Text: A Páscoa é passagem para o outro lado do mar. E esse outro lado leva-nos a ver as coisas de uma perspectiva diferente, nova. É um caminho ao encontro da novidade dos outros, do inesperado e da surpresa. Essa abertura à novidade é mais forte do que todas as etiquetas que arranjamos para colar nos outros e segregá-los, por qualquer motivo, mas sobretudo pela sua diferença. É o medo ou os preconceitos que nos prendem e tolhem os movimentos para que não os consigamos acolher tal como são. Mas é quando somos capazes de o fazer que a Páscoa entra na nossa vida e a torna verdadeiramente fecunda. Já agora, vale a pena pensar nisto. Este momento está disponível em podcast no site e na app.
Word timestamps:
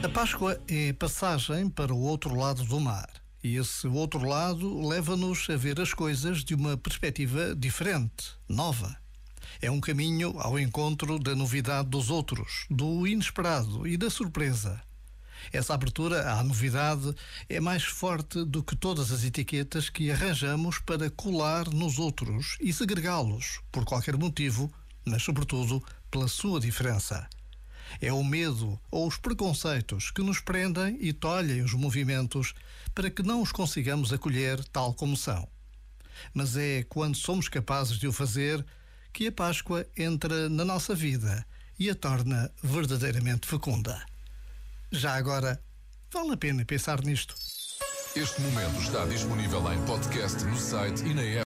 A 0.00 0.08
Páscoa 0.08 0.60
é 0.68 0.92
passagem 0.92 1.68
para 1.68 1.92
o 1.92 2.00
outro 2.00 2.32
lado 2.36 2.64
do 2.64 2.78
mar. 2.78 3.10
E 3.42 3.56
esse 3.56 3.88
outro 3.88 4.24
lado 4.24 4.86
leva-nos 4.86 5.50
a 5.50 5.56
ver 5.56 5.80
as 5.80 5.92
coisas 5.92 6.44
de 6.44 6.54
uma 6.54 6.76
perspectiva 6.76 7.52
diferente, 7.54 8.30
nova. 8.48 8.96
É 9.60 9.68
um 9.68 9.80
caminho 9.80 10.38
ao 10.38 10.56
encontro 10.56 11.18
da 11.18 11.34
novidade 11.34 11.88
dos 11.88 12.10
outros, 12.10 12.64
do 12.70 13.08
inesperado 13.08 13.88
e 13.88 13.96
da 13.96 14.08
surpresa. 14.08 14.80
Essa 15.52 15.74
abertura 15.74 16.32
à 16.32 16.44
novidade 16.44 17.12
é 17.48 17.58
mais 17.58 17.82
forte 17.82 18.44
do 18.44 18.62
que 18.62 18.76
todas 18.76 19.10
as 19.10 19.24
etiquetas 19.24 19.90
que 19.90 20.12
arranjamos 20.12 20.78
para 20.78 21.10
colar 21.10 21.68
nos 21.70 21.98
outros 21.98 22.56
e 22.60 22.72
segregá-los, 22.72 23.60
por 23.72 23.84
qualquer 23.84 24.16
motivo, 24.16 24.72
mas 25.04 25.24
sobretudo 25.24 25.82
pela 26.08 26.28
sua 26.28 26.60
diferença. 26.60 27.28
É 28.00 28.12
o 28.12 28.22
medo 28.22 28.78
ou 28.90 29.06
os 29.06 29.16
preconceitos 29.16 30.10
que 30.10 30.22
nos 30.22 30.40
prendem 30.40 30.96
e 31.00 31.12
tolhem 31.12 31.62
os 31.62 31.74
movimentos 31.74 32.54
para 32.94 33.10
que 33.10 33.22
não 33.22 33.42
os 33.42 33.52
consigamos 33.52 34.12
acolher 34.12 34.62
tal 34.64 34.94
como 34.94 35.16
são. 35.16 35.48
Mas 36.34 36.56
é 36.56 36.84
quando 36.88 37.16
somos 37.16 37.48
capazes 37.48 37.98
de 37.98 38.08
o 38.08 38.12
fazer 38.12 38.64
que 39.12 39.28
a 39.28 39.32
Páscoa 39.32 39.86
entra 39.96 40.48
na 40.48 40.64
nossa 40.64 40.94
vida 40.94 41.44
e 41.78 41.88
a 41.88 41.94
torna 41.94 42.50
verdadeiramente 42.62 43.46
fecunda. 43.46 44.04
Já 44.90 45.14
agora, 45.14 45.62
vale 46.12 46.32
a 46.32 46.36
pena 46.36 46.64
pensar 46.64 47.02
nisto. 47.02 47.34
Este 48.16 48.40
momento 48.40 48.80
está 48.80 49.04
disponível 49.04 49.72
em 49.72 49.84
podcast 49.84 50.42
no 50.44 50.58
site 50.58 51.04
e 51.04 51.14
na 51.14 51.22
app. 51.22 51.36